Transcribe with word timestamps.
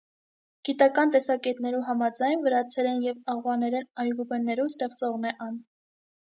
Գիտական 0.67 1.11
տեսակէտներու 1.15 1.81
համաձայն՝ 1.89 2.41
վրացերէն 2.47 3.03
եւ 3.09 3.21
աղուաներէն 3.35 3.87
այբուբեններու 4.05 4.67
ստեղծողն 4.75 5.31
է 5.35 5.37
ան։ 5.51 5.63